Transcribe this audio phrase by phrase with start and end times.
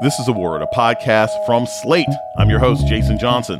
[0.00, 2.06] This is a word, a podcast from Slate.
[2.38, 3.58] I'm your host, Jason Johnson.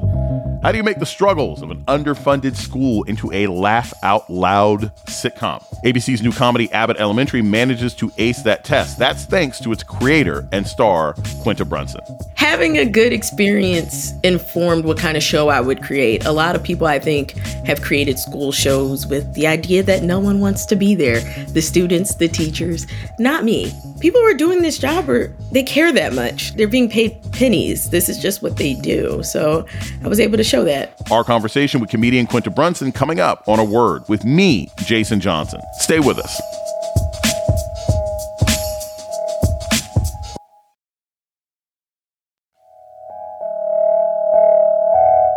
[0.62, 4.94] How do you make the struggles of an underfunded school into a laugh out loud
[5.06, 5.64] sitcom?
[5.84, 9.00] ABC's new comedy, Abbott Elementary, manages to ace that test.
[9.00, 12.02] That's thanks to its creator and star, Quinta Brunson.
[12.48, 16.24] Having a good experience informed what kind of show I would create.
[16.24, 17.32] A lot of people, I think,
[17.66, 21.20] have created school shows with the idea that no one wants to be there
[21.50, 22.86] the students, the teachers,
[23.18, 23.70] not me.
[24.00, 26.54] People who are doing this job are they care that much.
[26.56, 27.90] They're being paid pennies.
[27.90, 29.22] This is just what they do.
[29.22, 29.66] So
[30.02, 30.98] I was able to show that.
[31.10, 35.60] Our conversation with comedian Quinta Brunson coming up on a word with me, Jason Johnson.
[35.80, 36.40] Stay with us.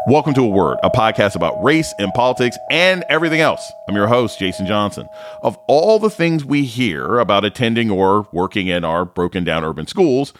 [0.08, 3.72] Welcome to A Word, a podcast about race and politics and everything else.
[3.88, 5.08] I'm your host, Jason Johnson.
[5.44, 9.86] Of all the things we hear about attending or working in our broken down urban
[9.86, 10.34] schools,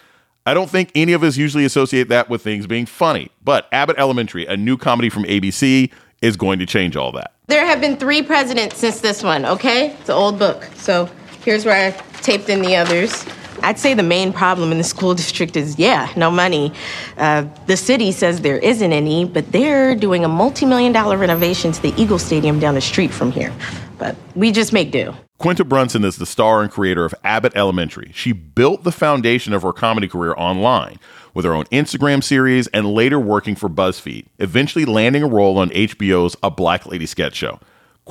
[0.48, 3.30] I don't think any of us usually associate that with things being funny.
[3.44, 5.92] But Abbott Elementary, a new comedy from ABC,
[6.24, 7.32] is going to change all that.
[7.46, 9.92] There have been three presidents since this one, okay?
[9.92, 10.64] It's an old book.
[10.74, 11.08] So
[11.44, 11.92] here's where I
[12.22, 13.24] taped in the others.
[13.62, 16.72] I'd say the main problem in the school district is yeah, no money.
[17.18, 21.72] Uh, the city says there isn't any, but they're doing a multi million dollar renovation
[21.72, 23.54] to the Eagle Stadium down the street from here.
[23.98, 25.14] But we just make do.
[25.38, 28.12] Quinta Brunson is the star and creator of Abbott Elementary.
[28.14, 31.00] She built the foundation of her comedy career online
[31.34, 35.70] with her own Instagram series and later working for BuzzFeed, eventually landing a role on
[35.72, 37.60] HBO's A Black Lady sketch show.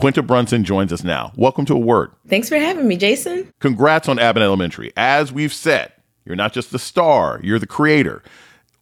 [0.00, 1.30] Quinta Brunson joins us now.
[1.36, 2.10] Welcome to A Word.
[2.26, 3.52] Thanks for having me, Jason.
[3.60, 4.94] Congrats on Abbott Elementary.
[4.96, 5.92] As we've said,
[6.24, 8.22] you're not just the star, you're the creator.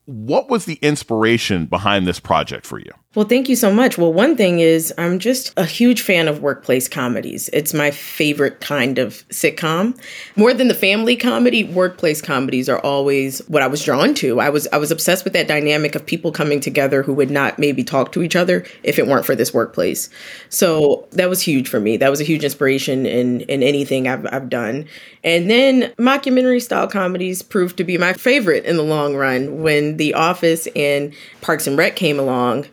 [0.04, 2.92] What was the inspiration behind this project for you?
[3.18, 3.98] Well, thank you so much.
[3.98, 7.50] Well, one thing is, I'm just a huge fan of workplace comedies.
[7.52, 9.98] It's my favorite kind of sitcom.
[10.36, 14.38] More than the family comedy, workplace comedies are always what I was drawn to.
[14.38, 17.58] I was I was obsessed with that dynamic of people coming together who would not
[17.58, 20.08] maybe talk to each other if it weren't for this workplace.
[20.48, 21.96] So that was huge for me.
[21.96, 24.86] That was a huge inspiration in in anything I've I've done.
[25.24, 29.60] And then mockumentary style comedies proved to be my favorite in the long run.
[29.60, 32.66] When The Office and Parks and Rec came along,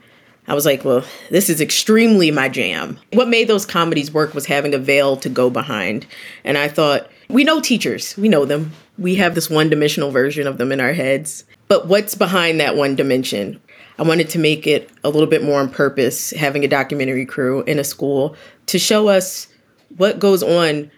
[0.47, 2.99] I was like, well, this is extremely my jam.
[3.13, 6.05] What made those comedies work was having a veil to go behind.
[6.43, 8.71] And I thought, we know teachers, we know them.
[8.97, 11.43] We have this one dimensional version of them in our heads.
[11.67, 13.59] But what's behind that one dimension?
[13.97, 17.63] I wanted to make it a little bit more on purpose, having a documentary crew
[17.63, 18.35] in a school
[18.67, 19.47] to show us
[19.97, 20.91] what goes on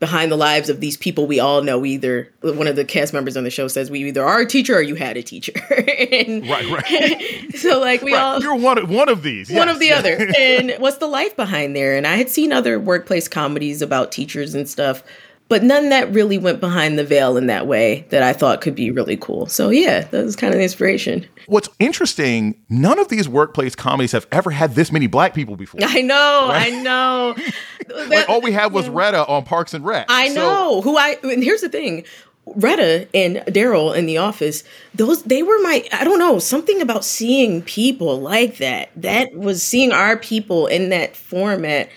[0.00, 3.36] behind the lives of these people we all know either one of the cast members
[3.36, 5.52] on the show says we either are a teacher or you had a teacher
[6.10, 8.20] and right right so like we right.
[8.20, 9.74] all you're one of one of these one yes.
[9.74, 13.26] of the other and what's the life behind there and i had seen other workplace
[13.26, 15.02] comedies about teachers and stuff
[15.48, 18.74] but none that really went behind the veil in that way that I thought could
[18.74, 19.46] be really cool.
[19.46, 21.26] So yeah, that was kind of the inspiration.
[21.46, 25.80] What's interesting, none of these workplace comedies have ever had this many black people before.
[25.82, 26.72] I know, right?
[26.72, 27.36] I know.
[28.08, 30.06] like all we had was Retta on Parks and Rec.
[30.08, 30.76] I know.
[30.76, 30.82] So.
[30.82, 32.04] Who I and here's the thing
[32.56, 34.64] Retta and Daryl in the office,
[34.94, 38.90] those they were my I don't know, something about seeing people like that.
[38.96, 41.88] That was seeing our people in that format.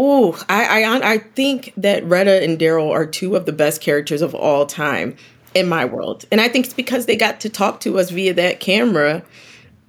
[0.00, 4.22] Oh, I, I I think that Retta and Daryl are two of the best characters
[4.22, 5.16] of all time
[5.54, 6.24] in my world.
[6.30, 9.24] And I think it's because they got to talk to us via that camera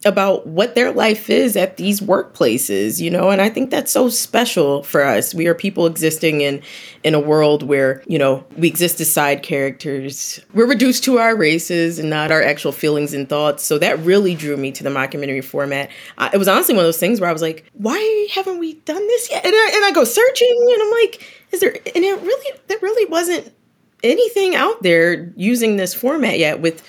[0.06, 4.08] about what their life is at these workplaces, you know, and I think that's so
[4.08, 5.34] special for us.
[5.34, 6.62] We are people existing in
[7.04, 10.40] in a world where, you know, we exist as side characters.
[10.54, 13.64] We're reduced to our races and not our actual feelings and thoughts.
[13.64, 15.90] So that really drew me to the mockumentary format.
[16.18, 18.76] I, it was honestly one of those things where I was like, why haven't we
[18.76, 19.46] done this yet?
[19.46, 22.80] And I, and I go searching and I'm like, is there and it really there
[22.82, 23.52] really wasn't
[24.04, 26.84] anything out there using this format yet with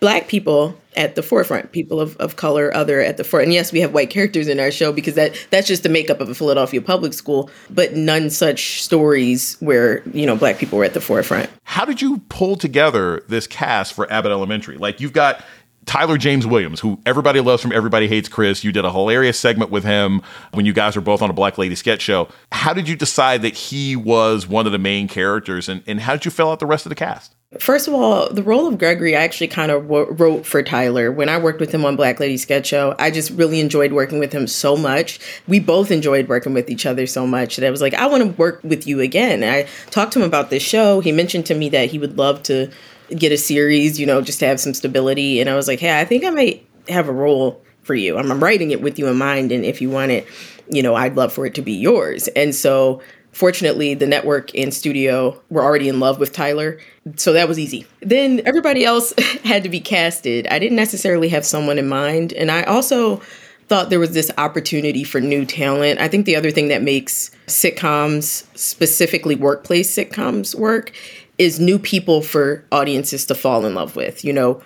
[0.00, 3.44] black people at the forefront, people of, of color, other at the front.
[3.44, 6.20] And yes, we have white characters in our show because that that's just the makeup
[6.20, 10.84] of a Philadelphia public school, but none such stories where, you know, black people were
[10.84, 11.50] at the forefront.
[11.64, 14.76] How did you pull together this cast for Abbott Elementary?
[14.76, 15.44] Like you've got
[15.86, 18.62] Tyler James Williams, who everybody loves from Everybody Hates Chris.
[18.62, 20.20] You did a hilarious segment with him
[20.52, 22.28] when you guys were both on a Black Lady sketch show.
[22.52, 26.12] How did you decide that he was one of the main characters and, and how
[26.12, 27.34] did you fill out the rest of the cast?
[27.58, 31.10] First of all, the role of Gregory, I actually kind of wrote for Tyler.
[31.10, 34.18] When I worked with him on Black Lady Sketch Show, I just really enjoyed working
[34.18, 35.18] with him so much.
[35.46, 38.22] We both enjoyed working with each other so much that I was like, I want
[38.22, 39.42] to work with you again.
[39.42, 41.00] And I talked to him about this show.
[41.00, 42.70] He mentioned to me that he would love to
[43.16, 45.40] get a series, you know, just to have some stability.
[45.40, 48.18] And I was like, hey, I think I might have a role for you.
[48.18, 49.52] I'm writing it with you in mind.
[49.52, 50.26] And if you want it,
[50.68, 52.28] you know, I'd love for it to be yours.
[52.28, 53.00] And so
[53.38, 56.76] fortunately, the network and studio were already in love with Tyler.
[57.14, 57.86] So that was easy.
[58.00, 59.14] Then everybody else
[59.44, 60.48] had to be casted.
[60.48, 62.32] I didn't necessarily have someone in mind.
[62.32, 63.22] And I also
[63.68, 66.00] thought there was this opportunity for new talent.
[66.00, 70.90] I think the other thing that makes sitcoms, specifically workplace sitcoms, work
[71.36, 74.24] is new people for audiences to fall in love with.
[74.24, 74.60] You know,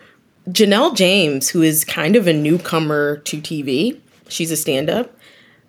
[0.49, 5.15] Janelle James, who is kind of a newcomer to TV, she's a stand up.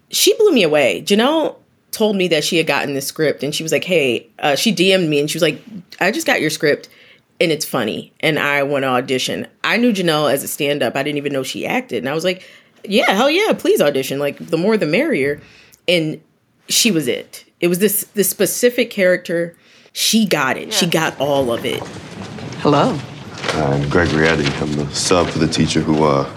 [0.10, 1.04] She blew me away.
[1.06, 1.58] Janelle
[1.94, 4.74] told me that she had gotten the script and she was like, hey, uh, she
[4.74, 5.62] DM'd me and she was like,
[6.02, 6.90] I just got your script
[7.40, 9.48] and it's funny and I want to audition.
[9.64, 10.96] I knew Janelle as a stand up.
[10.96, 12.00] I didn't even know she acted.
[12.00, 12.44] And I was like,
[12.84, 14.20] yeah, hell yeah, please audition.
[14.20, 15.40] Like the more the merrier.
[15.88, 16.22] And
[16.68, 17.46] she was it.
[17.60, 19.56] It was this this specific character
[19.94, 20.74] she got it.
[20.74, 21.82] She got all of it.
[22.60, 23.00] Hello.
[23.54, 24.48] I'm Gregory Eddie.
[24.48, 26.28] I'm the sub for the teacher who uh,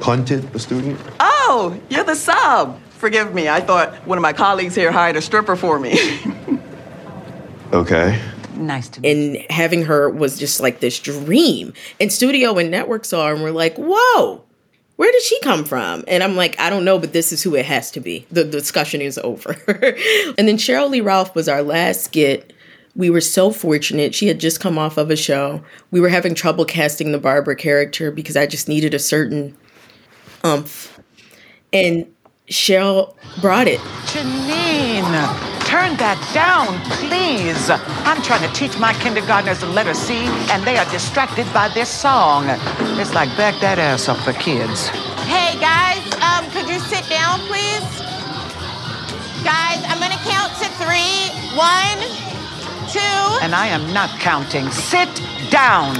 [0.00, 1.00] punted the student.
[1.20, 2.78] Oh, you're the sub.
[3.00, 3.48] Forgive me.
[3.48, 5.98] I thought one of my colleagues here hired a stripper for me.
[7.72, 8.20] okay.
[8.56, 11.72] Nice to meet And having her was just like this dream.
[11.98, 14.44] And studio and network saw her and were like, whoa,
[14.96, 16.04] where did she come from?
[16.08, 18.26] And I'm like, I don't know, but this is who it has to be.
[18.30, 19.52] The, discussion is over.
[20.36, 22.52] and then Sheryl Lee Ralph was our last skit.
[22.94, 24.14] We were so fortunate.
[24.14, 25.64] She had just come off of a show.
[25.90, 29.56] We were having trouble casting the Barbara character because I just needed a certain
[30.44, 31.00] umph.
[31.72, 32.06] And
[32.50, 33.78] Sheryl brought it.
[34.10, 35.06] Janine,
[35.64, 37.70] turn that down, please.
[37.70, 41.88] I'm trying to teach my kindergartners the letter C, and they are distracted by this
[41.88, 42.46] song.
[42.98, 44.88] It's like back that ass up for kids.
[45.30, 47.86] Hey guys, um, could you sit down, please?
[49.46, 51.30] Guys, I'm gonna count to three.
[51.54, 52.02] One,
[52.90, 53.44] two.
[53.46, 54.68] And I am not counting.
[54.70, 55.08] Sit
[55.50, 55.94] down.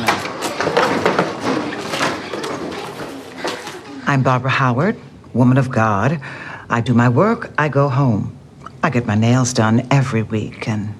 [4.07, 4.99] I'm Barbara Howard,
[5.35, 6.21] woman of God.
[6.69, 8.37] I do my work, I go home.
[8.83, 10.95] I get my nails done every week, and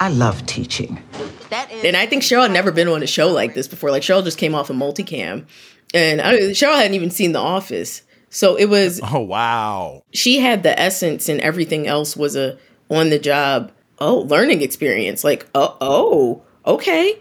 [0.00, 1.02] I love teaching.
[1.50, 1.84] That is.
[1.84, 3.90] And I think Sheryl had never been on a show like this before.
[3.90, 5.44] Like Sheryl just came off a multicam,
[5.92, 10.02] and I, Sheryl hadn't even seen The Office, so it was Oh, wow.
[10.12, 12.58] she had the essence, and everything else was a
[12.90, 15.22] on the job oh learning experience.
[15.22, 17.18] Like oh oh okay.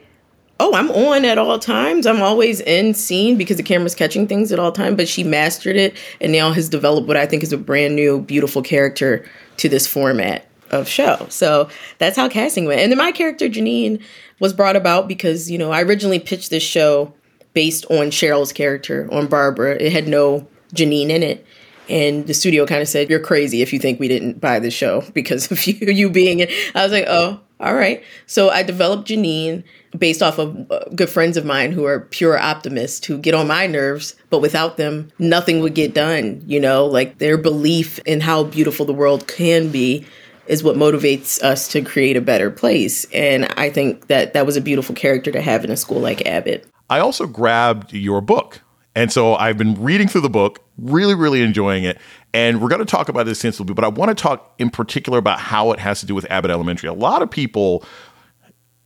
[0.59, 2.05] Oh, I'm on at all times.
[2.05, 4.95] I'm always in scene because the camera's catching things at all time.
[4.95, 8.21] But she mastered it and now has developed what I think is a brand new,
[8.21, 9.25] beautiful character
[9.57, 11.25] to this format of show.
[11.29, 12.81] So that's how casting went.
[12.81, 14.01] And then my character Janine
[14.39, 17.13] was brought about because you know I originally pitched this show
[17.53, 19.75] based on Sheryl's character on Barbara.
[19.79, 21.45] It had no Janine in it.
[21.89, 24.71] And the studio kind of said, "You're crazy if you think we didn't buy the
[24.71, 28.63] show because of you you being it." I was like, "Oh, all right." So I
[28.63, 29.63] developed Janine
[29.97, 33.47] based off of uh, good friends of mine who are pure optimists who get on
[33.47, 36.43] my nerves, but without them, nothing would get done.
[36.45, 40.05] You know, like their belief in how beautiful the world can be
[40.47, 43.05] is what motivates us to create a better place.
[43.13, 46.25] And I think that that was a beautiful character to have in a school like
[46.25, 46.67] Abbott.
[46.89, 48.61] I also grabbed your book.
[48.95, 51.97] And so I've been reading through the book, really, really enjoying it.
[52.33, 55.19] And we're going to talk about this sensibly, but I want to talk in particular
[55.19, 56.89] about how it has to do with Abbott Elementary.
[56.89, 57.83] A lot of people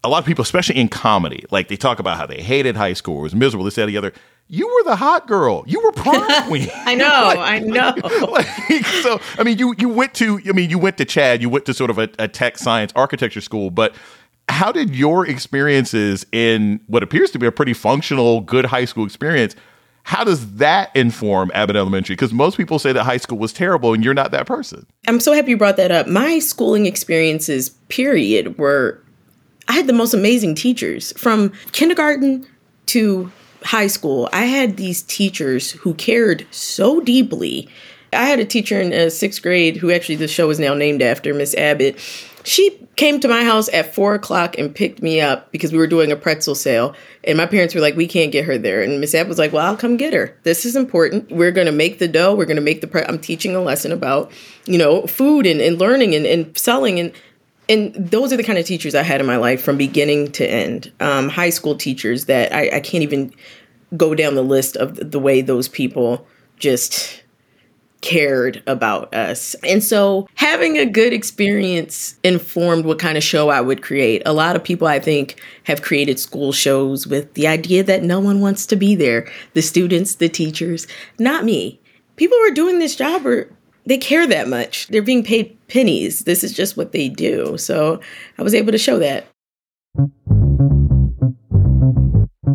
[0.04, 2.94] a lot of people, especially in comedy, like they talk about how they hated high
[2.94, 4.14] school, it was miserable, this, that, the other.
[4.48, 5.66] You were the hot girl.
[5.68, 6.70] You were prom queen.
[6.74, 7.94] I know, like, I know.
[8.28, 11.50] Like, so, I mean, you you went to, I mean, you went to Chad, you
[11.50, 13.94] went to sort of a, a tech science architecture school, but
[14.50, 19.06] how did your experiences in what appears to be a pretty functional, good high school
[19.06, 19.56] experience?
[20.08, 22.16] How does that inform Abbott Elementary?
[22.16, 24.86] Because most people say that high school was terrible, and you're not that person.
[25.06, 26.08] I'm so happy you brought that up.
[26.08, 29.04] My schooling experiences, period, were
[29.68, 32.48] I had the most amazing teachers from kindergarten
[32.86, 33.30] to
[33.64, 34.30] high school.
[34.32, 37.68] I had these teachers who cared so deeply.
[38.14, 41.02] I had a teacher in uh, sixth grade who actually the show is now named
[41.02, 42.00] after, Miss Abbott.
[42.44, 45.88] She came to my house at four o'clock and picked me up because we were
[45.88, 46.96] doing a pretzel sale.
[47.24, 48.82] And my parents were like, we can't get her there.
[48.82, 50.38] And Miss Abbott was like, well, I'll come get her.
[50.44, 51.32] This is important.
[51.32, 52.36] We're going to make the dough.
[52.36, 54.32] We're going to make the, pre- I'm teaching a lesson about,
[54.66, 57.00] you know, food and, and learning and, and selling.
[57.00, 57.12] And
[57.70, 60.50] and those are the kind of teachers I had in my life from beginning to
[60.50, 60.92] end.
[61.00, 63.34] Um, high school teachers that I, I, can't even
[63.96, 66.26] go down the list of the way those people
[66.58, 67.24] just
[68.08, 69.54] cared about us.
[69.66, 74.22] And so having a good experience informed what kind of show I would create.
[74.26, 78.22] A lot of people, I think, have created school shows with the idea that no
[78.22, 80.88] one wants to be there the students, the teachers,
[81.20, 81.82] not me.
[82.16, 83.54] People who are doing this job are
[83.86, 84.88] they care that much.
[84.88, 86.22] They're being paid pennies.
[86.22, 87.58] This is just what they do.
[87.58, 88.00] So
[88.38, 89.28] I was able to show that.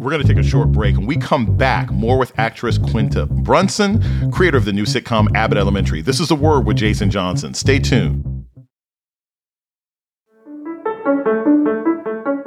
[0.03, 0.97] We're going to take a short break.
[0.97, 5.59] and we come back, more with actress Quinta Brunson, creator of the new sitcom Abbott
[5.59, 6.03] Elementary.
[6.03, 7.55] This is a word with Jason Johnson.
[7.55, 8.25] Stay tuned.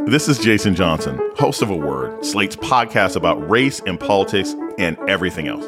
[0.06, 4.98] This is Jason Johnson, host of A Word, Slate's podcast about race and politics and
[5.08, 5.66] everything else.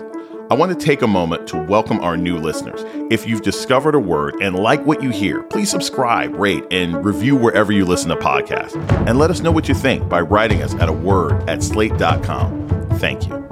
[0.49, 2.85] I want to take a moment to welcome our new listeners.
[3.11, 7.35] If you've discovered a word and like what you hear, please subscribe, rate, and review
[7.35, 8.77] wherever you listen to podcasts.
[9.05, 12.69] And let us know what you think by writing us at a word at slate.com.
[12.91, 13.43] Thank you.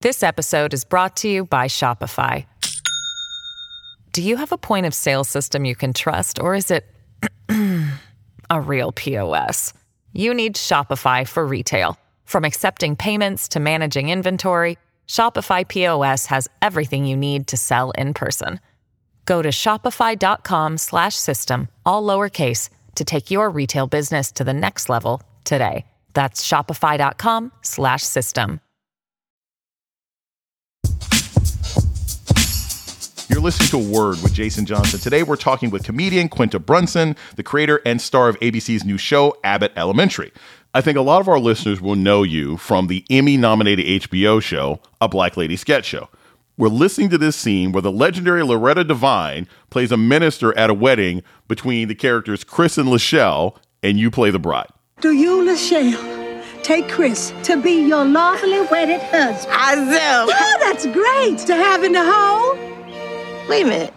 [0.00, 2.44] This episode is brought to you by Shopify.
[4.10, 6.84] Do you have a point of sale system you can trust, or is it
[8.50, 9.72] a real POS?
[10.12, 11.96] You need Shopify for retail.
[12.24, 18.12] From accepting payments to managing inventory, Shopify POS has everything you need to sell in
[18.12, 18.60] person.
[19.24, 25.86] Go to shopify.com/system all lowercase to take your retail business to the next level today.
[26.12, 28.60] That's shopify.com/system.
[33.28, 34.98] You're listening to Word with Jason Johnson.
[34.98, 39.36] Today we're talking with comedian Quinta Brunson, the creator and star of ABC's new show
[39.44, 40.32] Abbott Elementary.
[40.76, 44.42] I think a lot of our listeners will know you from the Emmy nominated HBO
[44.42, 46.10] show, A Black Lady Sketch Show.
[46.58, 50.74] We're listening to this scene where the legendary Loretta Devine plays a minister at a
[50.74, 54.68] wedding between the characters Chris and Lachelle, and you play the bride.
[55.00, 59.56] Do you, Lachelle, take Chris to be your lawfully wedded husband?
[59.58, 60.30] I do.
[60.30, 63.48] Oh, that's great to have in the home.
[63.48, 63.94] Wait a minute.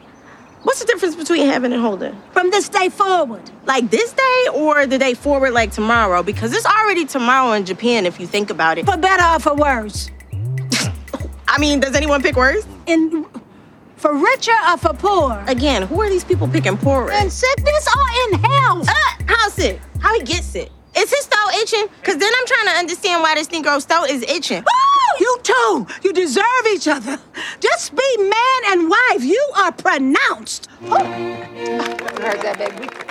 [0.63, 2.19] What's the difference between having and holding?
[2.31, 3.49] From this day forward.
[3.65, 6.21] Like this day or the day forward, like tomorrow?
[6.21, 8.85] Because it's already tomorrow in Japan if you think about it.
[8.85, 10.11] For better or for worse?
[11.47, 12.67] I mean, does anyone pick worse?
[12.87, 13.25] In,
[13.95, 15.43] for richer or for poor?
[15.47, 17.09] Again, who are these people picking poor?
[17.11, 18.89] In sickness or in health?
[18.89, 19.79] Uh, how sick?
[19.99, 20.69] How he gets sick?
[20.99, 21.87] Is his throat itching?
[22.01, 24.65] Because then I'm trying to understand why this Negro's throat is itching.
[24.67, 27.17] Oh, you two, you deserve each other.
[27.61, 29.23] Just be man and wife.
[29.23, 30.67] You are pronounced.
[30.83, 31.39] Oh.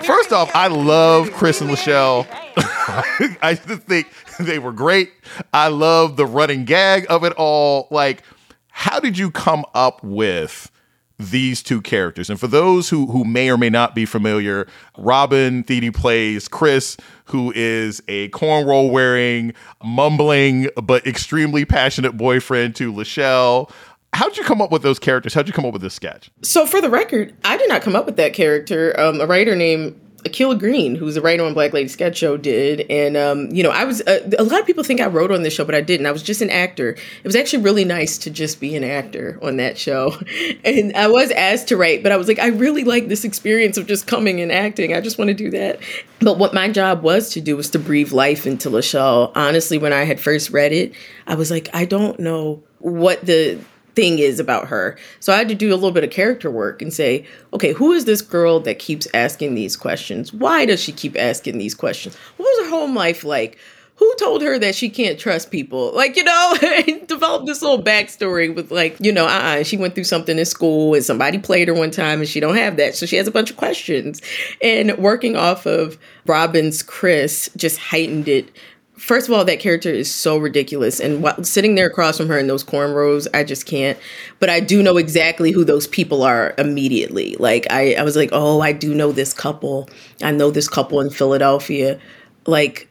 [0.02, 2.26] First off, I love Chris and Lachelle.
[3.42, 5.10] I just think they were great.
[5.54, 7.88] I love the running gag of it all.
[7.90, 8.22] Like,
[8.68, 10.70] how did you come up with
[11.18, 12.30] these two characters?
[12.30, 16.96] And for those who who may or may not be familiar, Robin Thede plays Chris,
[17.26, 23.70] who is a cornrow wearing, mumbling but extremely passionate boyfriend to Lachelle.
[24.14, 25.34] How'd you come up with those characters?
[25.34, 26.30] How'd you come up with this sketch?
[26.42, 28.98] So, for the record, I did not come up with that character.
[28.98, 32.80] Um, a writer named Akil Green, who's a writer on Black Lady Sketch Show, did.
[32.90, 35.42] And, um, you know, I was, uh, a lot of people think I wrote on
[35.42, 36.06] this show, but I didn't.
[36.06, 36.90] I was just an actor.
[36.90, 40.16] It was actually really nice to just be an actor on that show.
[40.64, 43.76] And I was asked to write, but I was like, I really like this experience
[43.76, 44.92] of just coming and acting.
[44.92, 45.80] I just want to do that.
[46.20, 49.32] But what my job was to do was to breathe life into Lachelle.
[49.34, 50.94] Honestly, when I had first read it,
[51.26, 53.58] I was like, I don't know what the
[53.98, 54.96] thing is about her.
[55.18, 57.90] So I had to do a little bit of character work and say, okay, who
[57.90, 60.32] is this girl that keeps asking these questions?
[60.32, 62.14] Why does she keep asking these questions?
[62.36, 63.58] What was her home life like?
[63.96, 65.92] who told her that she can't trust people?
[65.92, 66.56] Like, you know,
[67.08, 70.94] develop this little backstory with like, you know, uh-uh, she went through something in school
[70.94, 72.94] and somebody played her one time and she don't have that.
[72.94, 74.22] So she has a bunch of questions.
[74.62, 78.52] And working off of Robin's Chris just heightened it
[78.98, 81.00] first of all, that character is so ridiculous.
[81.00, 83.98] And while, sitting there across from her in those cornrows, I just can't.
[84.40, 87.36] But I do know exactly who those people are immediately.
[87.38, 89.88] Like, I, I was like, oh, I do know this couple.
[90.22, 91.98] I know this couple in Philadelphia.
[92.46, 92.88] Like,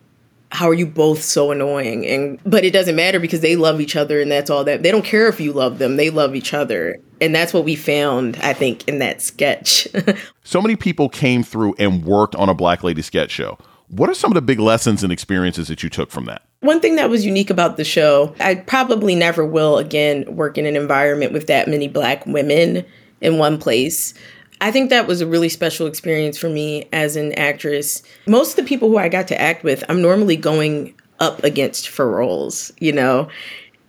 [0.49, 2.05] how are you both so annoying?
[2.07, 4.81] And but it doesn't matter because they love each other and that's all that.
[4.81, 5.97] They don't care if you love them.
[5.97, 6.99] They love each other.
[7.19, 9.87] And that's what we found, I think, in that sketch.
[10.43, 13.57] so many people came through and worked on a Black Lady sketch show.
[13.89, 16.41] What are some of the big lessons and experiences that you took from that?
[16.59, 20.65] One thing that was unique about the show, I probably never will again work in
[20.65, 22.85] an environment with that many black women
[23.21, 24.13] in one place.
[24.59, 28.03] I think that was a really special experience for me as an actress.
[28.27, 31.87] Most of the people who I got to act with, I'm normally going up against
[31.87, 33.29] for roles, you know.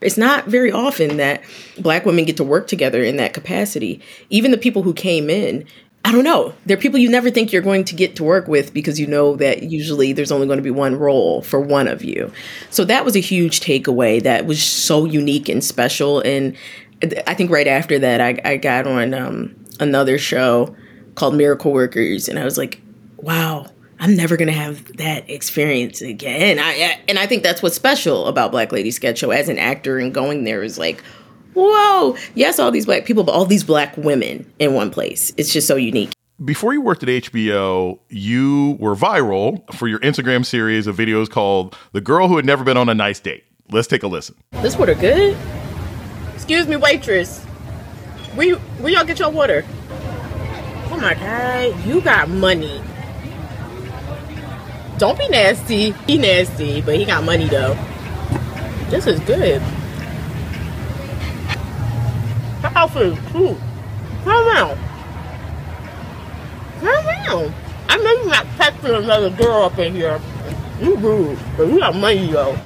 [0.01, 1.43] It's not very often that
[1.81, 4.01] black women get to work together in that capacity.
[4.31, 5.67] Even the people who came in,
[6.09, 6.55] I don't know.
[6.65, 9.37] They're people you never think you're going to get to work with because you know
[9.37, 12.33] that usually there's only going to be one role for one of you.
[12.71, 16.21] So that was a huge takeaway that was so unique and special.
[16.21, 16.57] And
[17.27, 20.75] I think right after that, I, I got on um, another show
[21.15, 22.81] called Miracle Workers, and I was like,
[23.19, 23.67] wow.
[24.01, 26.61] I'm never gonna have that experience again.
[26.61, 29.99] I, and I think that's what's special about Black Lady Sketch Show as an actor
[29.99, 31.03] and going there is like,
[31.59, 35.33] whoa, yes, all these black people, but all these black women in one place.
[35.37, 36.11] It's just so unique.
[36.45, 41.77] Before you worked at HBO, you were viral for your Instagram series of videos called
[41.93, 43.45] The Girl Who Had Never Been on a Nice Date.
[43.71, 44.37] Let's take a listen.
[44.63, 45.37] This water good?
[46.35, 47.41] Excuse me, waitress.
[48.35, 49.65] Where, where y'all get your water?
[50.91, 52.81] Oh my God, you got money.
[54.99, 55.91] Don't be nasty.
[56.07, 57.77] He nasty, but he got money though.
[58.91, 59.61] This is good.
[62.79, 63.59] Is cool.
[64.25, 64.79] Come.
[66.81, 67.55] Come.
[67.89, 70.21] I know you're not pecking another girl up in here.
[70.81, 72.57] You rude, but you got money though.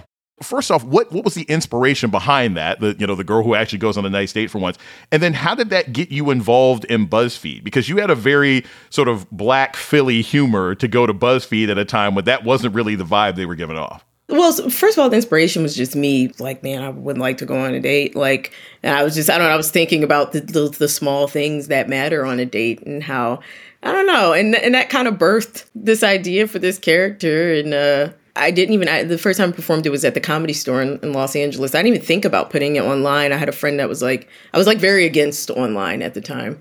[0.42, 2.80] First off, what what was the inspiration behind that?
[2.80, 4.76] The you know the girl who actually goes on a nice date for once,
[5.10, 7.64] and then how did that get you involved in BuzzFeed?
[7.64, 11.78] Because you had a very sort of black Philly humor to go to BuzzFeed at
[11.78, 14.04] a time when that wasn't really the vibe they were giving off.
[14.28, 16.32] Well, first of all, the inspiration was just me.
[16.38, 18.16] Like, man, I wouldn't like to go on a date.
[18.16, 20.88] Like, and I was just, I don't know, I was thinking about the, the, the
[20.88, 23.40] small things that matter on a date and how,
[23.82, 27.52] I don't know, and and that kind of birthed this idea for this character.
[27.52, 30.20] And uh, I didn't even, I, the first time I performed it was at the
[30.20, 31.74] comedy store in, in Los Angeles.
[31.74, 33.32] I didn't even think about putting it online.
[33.32, 36.20] I had a friend that was like, I was like very against online at the
[36.20, 36.60] time.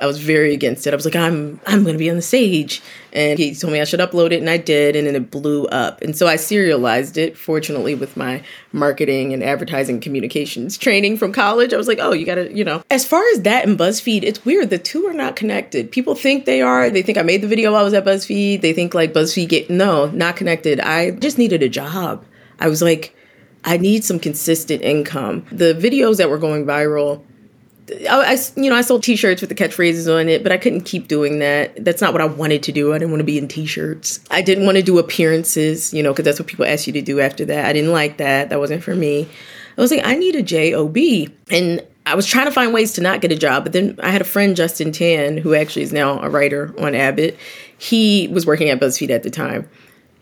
[0.00, 0.92] I was very against it.
[0.92, 2.82] I was like, I'm I'm gonna be on the stage.
[3.12, 5.66] And he told me I should upload it and I did, and then it blew
[5.66, 6.00] up.
[6.00, 11.74] And so I serialized it, fortunately, with my marketing and advertising communications training from college.
[11.74, 12.82] I was like, oh, you gotta, you know.
[12.90, 14.70] As far as that and BuzzFeed, it's weird.
[14.70, 15.90] The two are not connected.
[15.90, 16.88] People think they are.
[16.88, 18.60] They think I made the video while I was at BuzzFeed.
[18.60, 20.80] They think like BuzzFeed get no, not connected.
[20.80, 22.24] I just needed a job.
[22.58, 23.14] I was like,
[23.64, 25.44] I need some consistent income.
[25.50, 27.24] The videos that were going viral
[28.08, 31.08] I, you know, I sold T-shirts with the catchphrases on it, but I couldn't keep
[31.08, 31.84] doing that.
[31.84, 32.92] That's not what I wanted to do.
[32.92, 34.20] I didn't want to be in T-shirts.
[34.30, 37.02] I didn't want to do appearances, you know, because that's what people ask you to
[37.02, 37.66] do after that.
[37.66, 38.50] I didn't like that.
[38.50, 39.28] That wasn't for me.
[39.76, 40.96] I was like, I need a job,
[41.50, 43.64] and I was trying to find ways to not get a job.
[43.64, 46.94] But then I had a friend, Justin Tan, who actually is now a writer on
[46.94, 47.38] Abbott.
[47.78, 49.68] He was working at BuzzFeed at the time.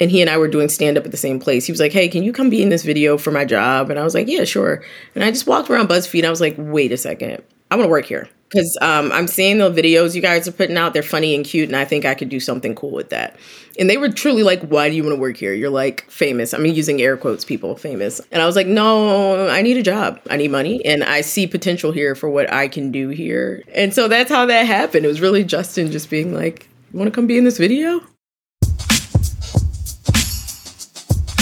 [0.01, 1.67] And he and I were doing stand up at the same place.
[1.67, 3.91] He was like, Hey, can you come be in this video for my job?
[3.91, 4.85] And I was like, Yeah, sure.
[5.17, 6.21] And I just walked around BuzzFeed.
[6.21, 9.27] and I was like, Wait a second I want to work here because um, I'm
[9.27, 10.95] seeing the videos you guys are putting out.
[10.95, 13.37] They're funny and cute, and I think I could do something cool with that.
[13.79, 15.53] And they were truly like, "Why do you want to work here?
[15.53, 18.21] You're like famous." I mean, using air quotes, people famous.
[18.33, 20.21] And I was like, "No, I need a job.
[20.31, 23.93] I need money, and I see potential here for what I can do here." And
[23.95, 25.05] so that's how that happened.
[25.05, 28.01] It was really Justin just being like, "You want to come be in this video?"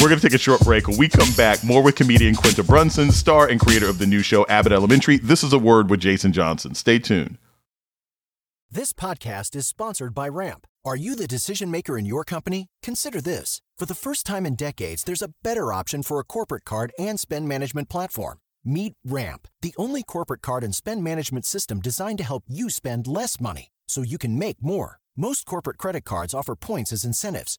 [0.07, 0.87] We're going to take a short break.
[0.87, 4.23] When we come back, more with comedian Quinta Brunson, star and creator of the new
[4.23, 5.17] show Abbott Elementary.
[5.17, 6.77] This is a word with Jason Johnson.
[6.77, 7.39] Stay tuned.
[8.71, 10.69] This podcast is sponsored by Ramp.
[10.85, 12.69] Are you the decision maker in your company?
[12.85, 13.63] Consider this.
[13.79, 17.19] For the first time in decades, there's a better option for a corporate card and
[17.19, 18.39] spend management platform.
[18.65, 23.09] Meet Ramp, the only corporate card and spend management system designed to help you spend
[23.09, 25.01] less money so you can make more.
[25.17, 27.59] Most corporate credit cards offer points as incentives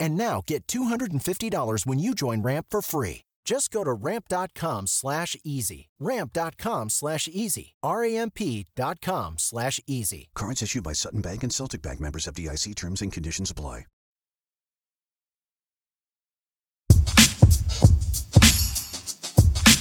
[0.00, 3.22] And now get $250 when you join Ramp for free.
[3.44, 5.88] Just go to ramp.com slash easy.
[5.98, 7.74] Ramp.com slash easy.
[7.82, 10.30] R-A-M-P.com slash easy.
[10.34, 13.84] Cards issued by Sutton Bank and Celtic Bank members FDIC terms and conditions apply.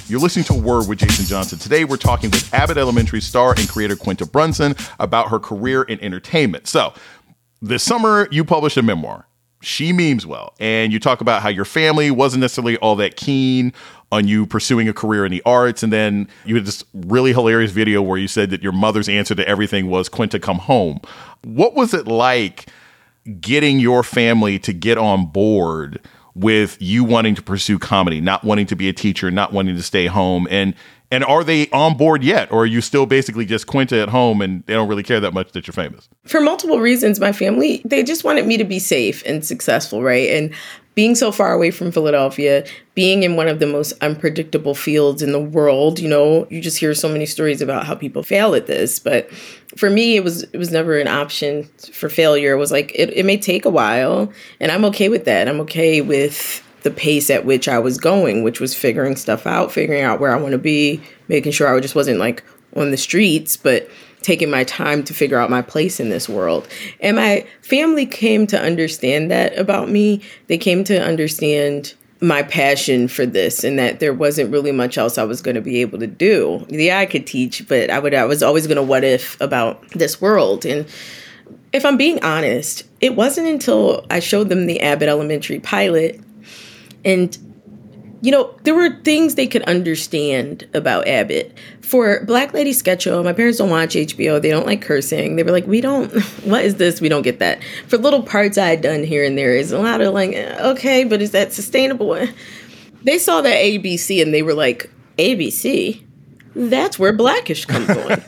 [0.10, 1.60] You're listening to Word with Jason Johnson.
[1.60, 6.00] Today, we're talking with Abbott Elementary star and creator Quinta Brunson about her career in
[6.04, 6.66] entertainment.
[6.66, 6.96] So,
[7.62, 9.28] this summer, you published a memoir,
[9.62, 13.74] She Memes Well, and you talk about how your family wasn't necessarily all that keen
[14.12, 15.84] on you pursuing a career in the arts.
[15.84, 19.36] And then you had this really hilarious video where you said that your mother's answer
[19.36, 21.00] to everything was Quinta, come home.
[21.44, 22.68] What was it like
[23.40, 26.00] getting your family to get on board?
[26.36, 29.84] with you wanting to pursue comedy, not wanting to be a teacher, not wanting to
[29.84, 30.74] stay home, and
[31.12, 34.42] and are they on board yet, or are you still basically just Quinta at home
[34.42, 36.08] and they don't really care that much that you're famous?
[36.26, 40.30] For multiple reasons, my family they just wanted me to be safe and successful, right?
[40.30, 40.54] And
[41.00, 45.32] being so far away from Philadelphia, being in one of the most unpredictable fields in
[45.32, 48.68] the world, you know, you just hear so many stories about how people fail at
[48.68, 49.00] this.
[49.00, 49.32] But
[49.78, 52.54] for me, it was it was never an option for failure.
[52.54, 55.48] It was like it, it may take a while, and I'm okay with that.
[55.48, 59.72] I'm okay with the pace at which I was going, which was figuring stuff out,
[59.72, 62.44] figuring out where I want to be, making sure I just wasn't like
[62.76, 63.90] on the streets, but
[64.22, 66.68] taking my time to figure out my place in this world.
[67.00, 70.22] And my family came to understand that about me.
[70.48, 75.18] They came to understand my passion for this and that there wasn't really much else
[75.18, 76.66] I was going to be able to do.
[76.68, 79.88] Yeah, I could teach, but I would I was always going to what if about
[79.92, 80.86] this world and
[81.72, 86.20] if I'm being honest, it wasn't until I showed them the Abbott Elementary pilot
[87.04, 87.38] and
[88.22, 91.58] you know, there were things they could understand about Abbott.
[91.82, 94.42] For Black Lady Sketch Show, my parents don't watch HBO.
[94.42, 95.38] They don't like cursing.
[95.38, 96.12] They were like, we don't,
[96.44, 97.00] what is this?
[97.00, 97.64] We don't get that.
[97.88, 100.68] For little parts I had done here and there is a lot of like, eh,
[100.72, 102.28] okay, but is that sustainable?
[103.02, 106.06] They saw that ABC and they were like, ABC?
[106.56, 108.24] That's where Blackish comes on.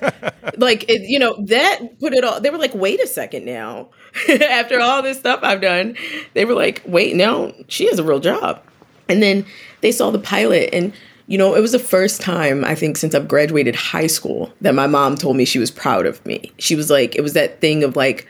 [0.57, 3.89] like, it, you know, that put it all, they were like, wait a second now.
[4.29, 5.95] After all this stuff I've done,
[6.33, 8.61] they were like, wait, no, she has a real job.
[9.07, 9.45] And then
[9.81, 10.93] they saw the pilot and
[11.27, 14.75] you know, it was the first time I think since I've graduated high school that
[14.75, 16.51] my mom told me she was proud of me.
[16.57, 18.27] She was like, it was that thing of like,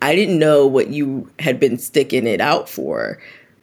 [0.00, 3.18] I didn't know what you had been sticking it out for.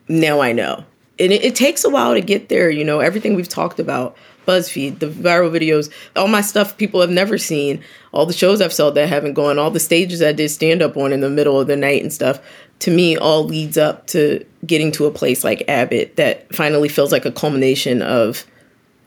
[0.08, 0.86] Now I know.
[1.18, 4.16] And it, it takes a while to get there, you know, everything we've talked about
[4.48, 8.74] BuzzFeed, the viral videos, all my stuff people have never seen, all the shows I've
[8.74, 11.60] sold that haven't gone, all the stages I did stand up on in the middle
[11.60, 12.40] of the night and stuff
[12.82, 17.12] to me all leads up to getting to a place like Abbott that finally feels
[17.12, 18.44] like a culmination of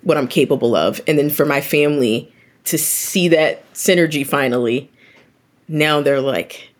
[0.02, 1.00] what I'm capable of.
[1.08, 2.32] And then for my family
[2.64, 4.90] to see that synergy finally,
[5.66, 6.70] now they're like,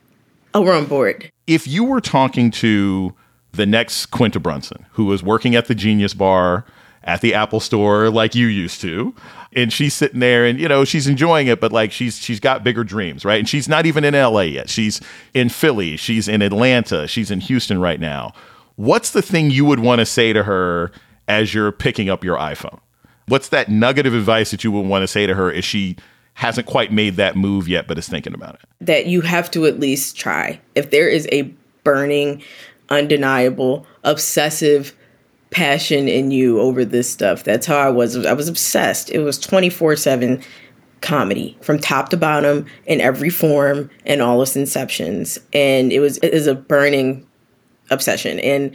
[0.54, 1.30] oh, we're on board.
[1.48, 3.12] If you were talking to
[3.52, 6.64] the next Quinta Brunson, who was working at the Genius Bar
[7.04, 9.14] at the Apple store like you used to,
[9.52, 12.64] and she's sitting there and you know she's enjoying it but like she's she's got
[12.64, 13.38] bigger dreams right?
[13.38, 14.68] And she's not even in LA yet.
[14.68, 15.00] She's
[15.32, 15.96] in Philly.
[15.96, 17.06] She's in Atlanta.
[17.06, 18.32] She's in Houston right now.
[18.76, 20.90] What's the thing you would want to say to her
[21.28, 22.80] as you're picking up your iPhone?
[23.26, 25.96] What's that nugget of advice that you would want to say to her if she
[26.34, 28.62] hasn't quite made that move yet but is thinking about it?
[28.80, 30.60] That you have to at least try.
[30.74, 31.42] If there is a
[31.84, 32.42] burning
[32.90, 34.94] undeniable obsessive
[35.54, 37.44] passion in you over this stuff.
[37.44, 38.26] That's how I was.
[38.26, 39.10] I was obsessed.
[39.10, 40.42] It was 24 7
[41.00, 45.38] comedy from top to bottom in every form and all its inceptions.
[45.52, 47.26] And it was, it is a burning
[47.90, 48.40] obsession.
[48.40, 48.74] And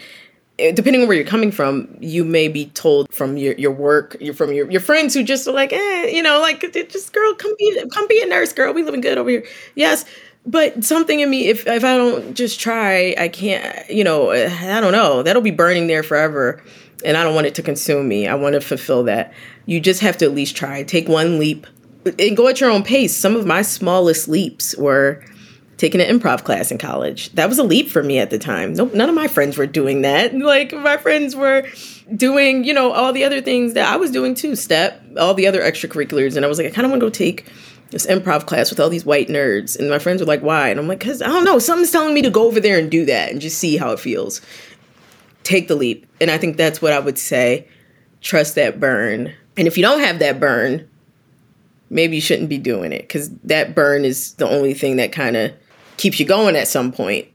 [0.57, 4.53] depending on where you're coming from, you may be told from your, your work, from
[4.53, 7.83] your, your friends who just are like, eh, you know, like just girl, come be
[7.91, 8.73] come be a nurse, girl.
[8.73, 9.45] We living good over here.
[9.75, 10.05] Yes,
[10.45, 14.81] but something in me if if i don't just try i can't you know i
[14.81, 15.23] don't know.
[15.23, 16.63] That'll be burning there forever.
[17.05, 18.27] And i don't want it to consume me.
[18.27, 19.33] I want to fulfill that.
[19.65, 20.83] You just have to at least try.
[20.83, 21.67] Take one leap.
[22.17, 23.15] And go at your own pace.
[23.15, 25.23] Some of my smallest leaps were
[25.77, 27.31] taking an improv class in college.
[27.33, 28.73] That was a leap for me at the time.
[28.73, 30.33] No, none of my friends were doing that.
[30.49, 31.67] Like my friends were
[32.15, 35.45] doing you know all the other things that i was doing too step all the
[35.47, 37.45] other extracurriculars and i was like i kind of want to go take
[37.91, 39.77] this improv class with all these white nerds.
[39.77, 40.69] And my friends were like, why?
[40.69, 42.91] And I'm like, because I don't know, something's telling me to go over there and
[42.91, 44.41] do that and just see how it feels.
[45.43, 46.05] Take the leap.
[46.21, 47.67] And I think that's what I would say.
[48.21, 49.33] Trust that burn.
[49.57, 50.87] And if you don't have that burn,
[51.89, 55.35] maybe you shouldn't be doing it because that burn is the only thing that kind
[55.35, 55.51] of
[55.97, 57.27] keeps you going at some point.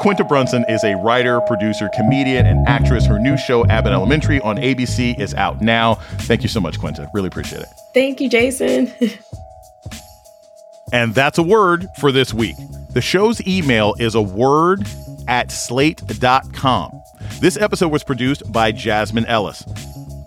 [0.00, 3.04] Quinta Brunson is a writer, producer, comedian, and actress.
[3.04, 5.96] Her new show, Abbott Elementary, on ABC is out now.
[6.20, 7.06] Thank you so much, Quinta.
[7.12, 7.68] Really appreciate it.
[7.92, 8.90] Thank you, Jason.
[10.92, 12.56] and that's a word for this week.
[12.94, 14.86] The show's email is a word
[15.28, 17.02] at slate.com.
[17.40, 19.66] This episode was produced by Jasmine Ellis.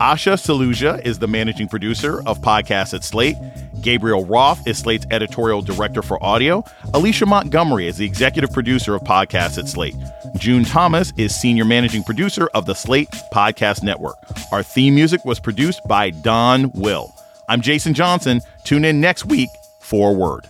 [0.04, 3.38] Asha Saluja is the managing producer of podcasts at Slate.
[3.80, 6.62] Gabriel Roth is Slate's editorial director for audio.
[6.94, 9.96] Alicia Montgomery is the executive producer of podcasts at Slate.
[10.36, 14.18] June Thomas is senior managing producer of the Slate Podcast Network.
[14.52, 17.16] Our theme music was produced by Don Will.
[17.48, 18.42] I'm Jason Johnson.
[18.66, 19.48] Tune in next week
[19.80, 20.50] for Word.